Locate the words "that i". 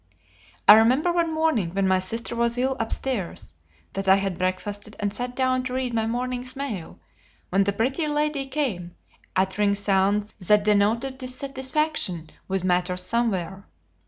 3.93-4.15